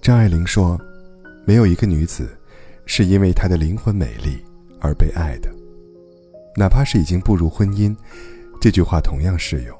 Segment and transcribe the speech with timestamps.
[0.00, 0.80] 张爱玲说
[1.46, 2.28] ：“没有一个女子，
[2.86, 4.44] 是因为她的灵魂美丽
[4.80, 5.48] 而被爱的，
[6.56, 7.96] 哪怕是已经步入婚姻。”
[8.60, 9.76] 这句话同样适用。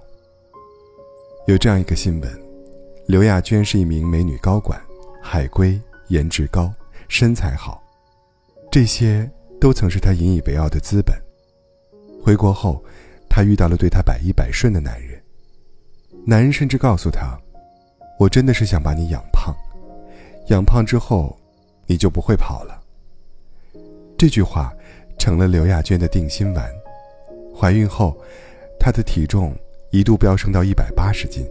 [1.46, 2.42] 有这样一个新闻：
[3.06, 4.80] 刘亚娟是一名美女高管，
[5.20, 6.72] 海归，颜值高，
[7.08, 7.82] 身材好，
[8.70, 9.28] 这些
[9.60, 11.16] 都曾是她引以为傲的资本。
[12.22, 12.84] 回国后，
[13.28, 15.11] 她遇到了对她百依百顺的男人，
[16.24, 17.36] 男人甚至告诉她
[18.18, 19.54] ：“我真的是想把你养胖。”
[20.48, 21.36] 养胖之后，
[21.86, 22.80] 你就不会跑了。
[24.16, 24.72] 这句话
[25.18, 26.70] 成了刘亚娟的定心丸。
[27.54, 28.16] 怀孕后，
[28.78, 29.54] 她的体重
[29.90, 31.44] 一度飙升到一百八十斤，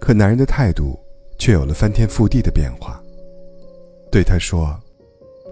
[0.00, 0.98] 可男人的态度
[1.38, 3.00] 却有了翻天覆地的变化。
[4.10, 4.76] 对她说：“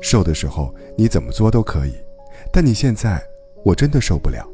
[0.01, 1.95] 瘦的时候你怎么作都可以，
[2.53, 3.21] 但你现在
[3.65, 4.49] 我真的受不了。”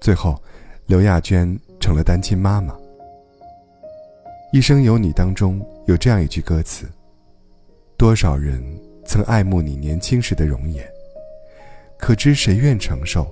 [0.00, 0.40] 最后，
[0.86, 2.76] 刘亚娟成了单亲妈妈。
[4.52, 6.86] 一生有你当中有这样一句歌词
[7.98, 8.62] ：“多少人
[9.04, 10.86] 曾爱慕你年轻时的容颜，
[11.98, 13.30] 可知谁愿承受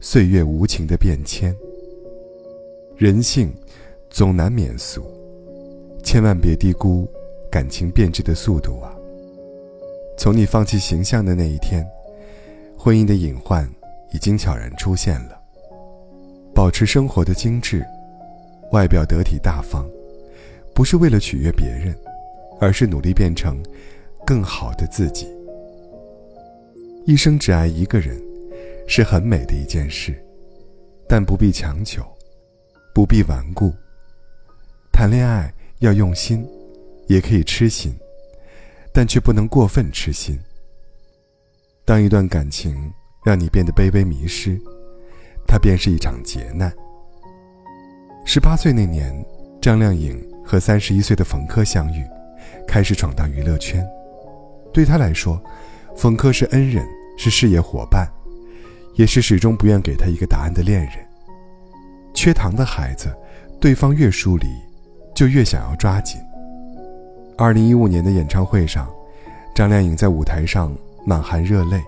[0.00, 1.54] 岁月无情的变迁？
[2.96, 3.50] 人性
[4.10, 5.02] 总难免俗，
[6.02, 7.08] 千万别低估
[7.50, 8.94] 感情变质的速度啊！
[10.18, 11.86] 从你放弃形象的那一天，
[12.76, 13.66] 婚姻的隐患
[14.12, 15.37] 已经悄然出现了。
[16.58, 17.86] 保持生活的精致，
[18.72, 19.88] 外表得体大方。”
[20.74, 21.96] 不是为了取悦别人，
[22.60, 23.62] 而是努力变成
[24.26, 25.28] 更好的自己。
[27.06, 28.20] 一生只爱一个人，
[28.88, 30.20] 是很美的一件事，
[31.08, 32.04] 但不必强求，
[32.92, 33.72] 不必顽固。
[34.90, 36.44] 谈恋爱要用心，
[37.06, 37.96] 也可以痴心，
[38.92, 40.36] 但却不能过分痴心。
[41.84, 42.92] 当一段感情
[43.24, 44.60] 让你变得卑微迷失，
[45.48, 46.72] 它便是一场劫难。
[48.24, 49.12] 十八岁那年，
[49.60, 50.22] 张靓颖。
[50.50, 52.02] 和三十一岁的冯轲相遇，
[52.66, 53.86] 开始闯荡娱乐圈。
[54.72, 55.38] 对他来说，
[55.94, 56.82] 冯轲是恩人，
[57.18, 58.08] 是事业伙伴，
[58.94, 60.92] 也是始终不愿给他一个答案的恋人。
[62.14, 63.14] 缺糖的孩子，
[63.60, 64.46] 对方越疏离，
[65.14, 66.18] 就越想要抓紧。
[67.36, 68.90] 二零一五年的演唱会上，
[69.54, 71.78] 张靓颖在舞台上满含热泪，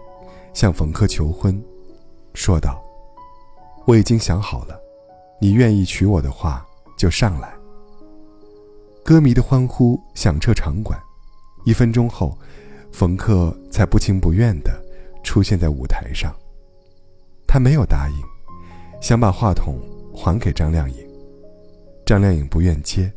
[0.53, 1.59] 向冯轲求婚，
[2.34, 2.78] 说道
[3.91, 4.81] ：“我已经想好了，
[5.41, 6.65] 你愿意娶我的话，
[6.97, 7.53] 就上来。”
[9.05, 10.97] 歌迷的欢呼响彻场馆，
[11.65, 12.39] 一分钟后，
[12.93, 14.71] 冯克才不情不愿地
[15.25, 16.33] 出现在舞台上。
[17.49, 18.17] 他没有答应，
[19.01, 19.77] 想把话筒
[20.15, 20.97] 还给张靓颖。
[22.07, 23.12] 张靓颖不愿接，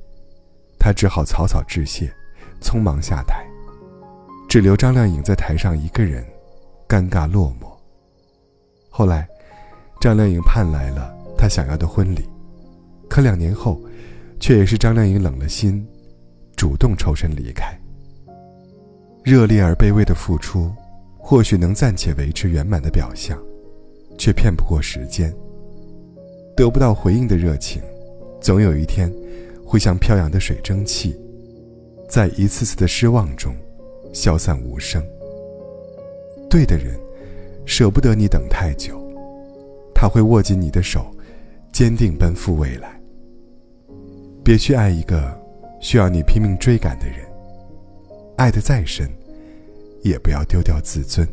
[0.79, 2.11] 他只好草草致谢，
[2.59, 3.45] 匆忙下台，
[4.49, 6.25] 只留张靓颖在台上一个人，
[6.87, 7.71] 尴尬落寞。
[8.89, 9.29] 后来，
[10.03, 12.27] 张靓颖盼来了她想要的婚礼，
[13.09, 13.81] 可两年后。
[14.37, 15.87] 却也是张靓颖冷了心，
[16.57, 17.79] 主动抽身离开。
[19.23, 20.69] 热烈而卑微的付出，
[21.17, 23.41] 或许能暂且维持圆满的表象，
[24.17, 25.33] 却骗不过时间。
[26.57, 27.81] 得不到回应的热情，
[28.41, 29.09] 总有一天
[29.65, 31.17] 会像飘扬的水蒸气，
[32.09, 33.55] 在一次次的失望中
[34.11, 35.01] 消散无声。
[36.49, 36.99] 对的人，
[37.65, 39.01] 舍不得你等太久，
[40.03, 41.05] 他会握紧你的手，
[41.71, 42.99] 坚定奔赴未来。
[44.43, 45.33] 别去爱一个
[45.79, 47.19] 需要你拼命追赶的人，
[48.35, 49.09] 爱得再深，
[50.01, 51.25] 也不要丢掉自尊。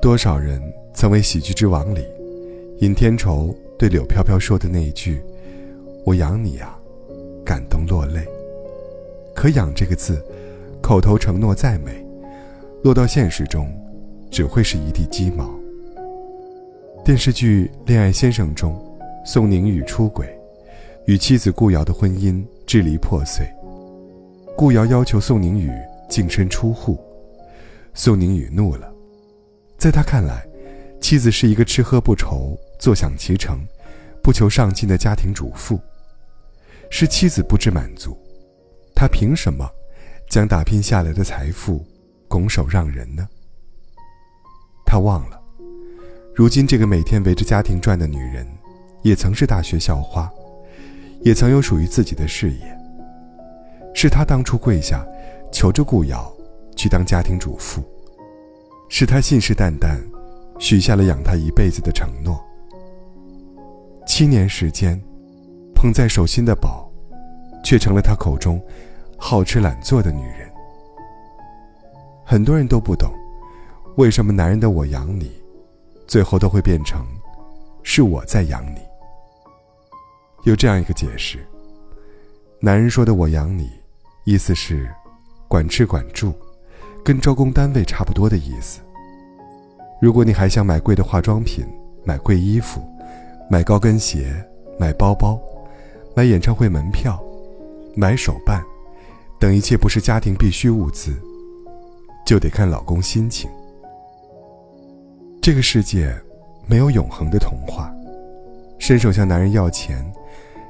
[0.00, 0.58] 多少人
[0.94, 2.02] 曾为《喜剧之王》里
[2.78, 5.20] 尹天仇对柳飘飘说的那一句
[6.02, 6.80] “我养你啊”，
[7.44, 8.26] 感动落泪。
[9.34, 10.24] 可“养”这个字，
[10.80, 12.02] 口头承诺再美，
[12.82, 13.70] 落到现实中，
[14.30, 15.54] 只会是一地鸡毛。
[17.06, 18.84] 电视剧《恋爱先生》中，
[19.24, 20.28] 宋宁宇出轨。
[21.06, 23.46] 与妻子顾瑶的婚姻支离破碎，
[24.56, 25.70] 顾瑶要求宋宁宇
[26.08, 26.98] 净身出户，
[27.94, 28.92] 宋宁宇怒了。
[29.78, 30.44] 在他看来，
[31.00, 33.64] 妻子是一个吃喝不愁、坐享其成、
[34.20, 35.78] 不求上进的家庭主妇，
[36.90, 38.18] 是妻子不知满足，
[38.96, 39.64] 他凭什么
[40.28, 41.86] 将打拼下来的财富
[42.26, 43.28] 拱手让人呢？
[44.84, 45.40] 他忘了，
[46.36, 48.46] 如今这个每天围着家庭转的女人，
[49.00, 50.30] 也曾是大学校花。
[51.22, 52.78] 也曾有属于自己的事业。
[53.94, 55.02] 是他当初跪下，
[55.50, 56.30] 求着顾瑶
[56.76, 57.82] 去当家庭主妇。
[58.90, 59.98] 是他信誓旦旦，
[60.58, 62.38] 许下了养她一辈子的承诺。
[64.06, 65.00] 七年时间，
[65.74, 66.92] 捧在手心的宝，
[67.64, 68.62] 却成了他口中
[69.16, 70.46] 好吃懒做的女人。
[72.26, 73.10] 很多人都不懂，
[73.96, 75.32] 为什么男人的“我养你”，
[76.06, 77.04] 最后都会变成
[77.82, 78.80] “是我在养你”。
[80.44, 81.44] 有这样一个解释：
[82.60, 83.70] 男人说的“我养你”，
[84.24, 84.88] 意思是
[85.48, 86.32] 管吃管住，
[87.04, 88.80] 跟招工单位差不多的意思。
[90.00, 91.66] 如果你还想买贵的化妆品、
[92.04, 92.80] 买贵衣服、
[93.50, 94.32] 买高跟鞋、
[94.78, 95.40] 买包包、
[96.14, 97.20] 买演唱会门票、
[97.94, 98.62] 买手办
[99.40, 101.16] 等一切不是家庭必需物资，
[102.26, 103.50] 就得看老公心情。
[105.46, 106.12] 这个世界
[106.66, 107.94] 没有永恒的童话，
[108.80, 110.04] 伸手向男人要钱，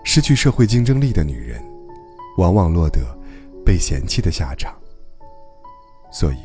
[0.04, 1.64] 失去社会竞争力的女人，
[2.36, 3.00] 往往落得
[3.64, 4.78] 被嫌弃的下场。
[6.12, 6.36] 所以，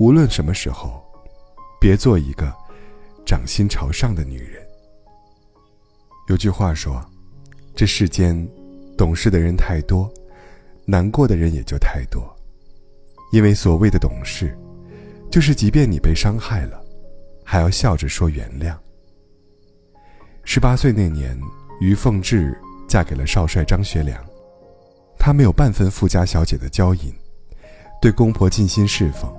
[0.00, 1.00] 无论什么时候，
[1.80, 2.52] 别做一个
[3.24, 4.60] 掌心朝上的女人。
[6.26, 7.00] 有句话说
[7.76, 8.36] ：“这世间
[8.98, 10.12] 懂事的人太多，
[10.84, 12.28] 难过的人也就太多。”
[13.30, 14.58] 因为所谓的懂事，
[15.30, 16.82] 就是即便你被伤害了。
[17.48, 18.74] 还要笑着说原谅。
[20.42, 21.38] 十八岁那年，
[21.80, 22.58] 于凤至
[22.88, 24.20] 嫁给了少帅张学良，
[25.16, 27.14] 她没有半分富家小姐的娇饮，
[28.02, 29.32] 对公婆尽心侍奉，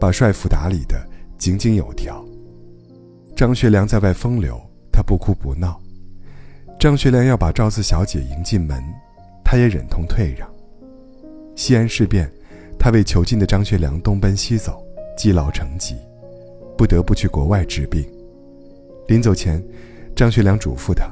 [0.00, 1.06] 把帅府打理的
[1.36, 2.24] 井井有条。
[3.36, 4.58] 张学良在外风流，
[4.90, 5.78] 她不哭不闹；
[6.80, 8.82] 张学良要把赵四小姐迎进门，
[9.44, 10.48] 她也忍痛退让。
[11.54, 12.30] 西安事变，
[12.78, 14.82] 她为囚禁的张学良东奔西走，
[15.18, 15.96] 积劳成疾。
[16.82, 18.04] 不得不去国外治病。
[19.06, 19.62] 临走前，
[20.16, 21.08] 张学良嘱咐他，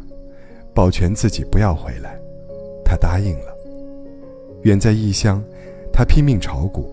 [0.75, 2.19] 保全自己不要回来。
[2.85, 3.57] 他答应了。
[4.65, 5.41] 远在异乡，
[5.93, 6.93] 他拼命炒股，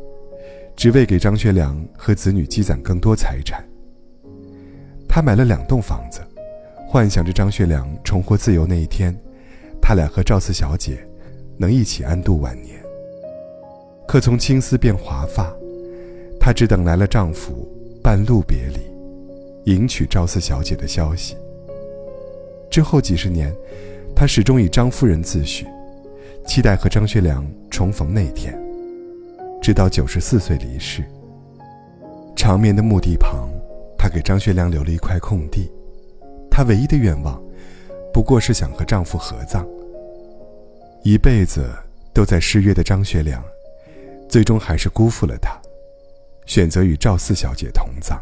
[0.76, 3.68] 只为给张学良和子女积攒更多财产。
[5.10, 6.22] 他买了两栋房子，
[6.88, 9.12] 幻想着张学良重获自由那一天，
[9.82, 11.00] 他俩和赵四小姐
[11.58, 12.80] 能一起安度晚年。
[14.08, 15.52] 可从青丝变华发，
[16.40, 17.74] 她只等来了丈夫。
[18.08, 18.80] 半路别离，
[19.70, 21.36] 迎娶赵四小姐的消息。
[22.72, 23.54] 之后几十年，
[24.16, 25.66] 她始终以张夫人自诩，
[26.46, 28.58] 期待和张学良重逢那天。
[29.62, 31.04] 直到九十四岁离世。
[32.34, 33.50] 长眠的墓地旁，
[33.98, 35.70] 她给张学良留了一块空地。
[36.50, 37.44] 她唯一的愿望，
[38.14, 39.68] 不过是想和丈夫合葬。
[41.04, 41.70] 一辈子
[42.14, 43.44] 都在失约的张学良，
[44.30, 45.60] 最终还是辜负了她。
[46.48, 48.20] 选择与赵四小姐同葬。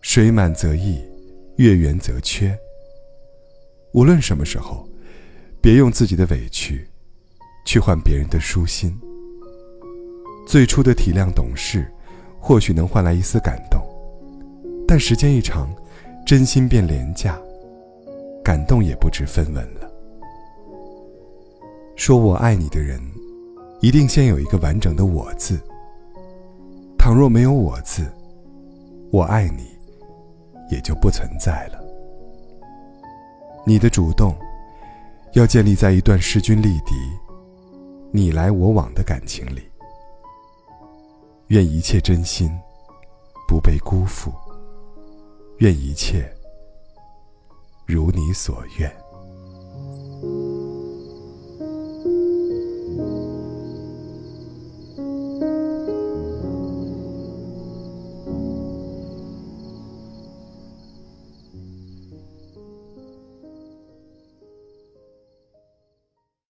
[0.00, 0.98] 水满则溢，
[1.56, 2.58] 月圆则缺。
[3.92, 4.88] 无论什么时候，
[5.60, 6.88] 别用自己的委屈，
[7.66, 8.98] 去换别人的舒心。
[10.46, 11.86] 最初的体谅懂事，
[12.40, 13.82] 或许能换来一丝感动，
[14.86, 15.68] 但时间一长，
[16.26, 17.38] 真心变廉价，
[18.42, 19.90] 感动也不知分文了。
[21.94, 22.98] 说我爱你的人，
[23.82, 25.60] 一定先有一个完整的“我”字。
[27.08, 28.04] 倘若没有“我”字，
[29.10, 29.66] 我爱你
[30.70, 31.82] 也就不存在了。
[33.64, 34.36] 你的主动，
[35.32, 36.94] 要建立在一段势均力敌、
[38.12, 39.62] 你来我往的感情里。
[41.46, 42.50] 愿一切真心
[43.48, 44.30] 不被辜负，
[45.60, 46.30] 愿一切
[47.86, 48.94] 如你所愿。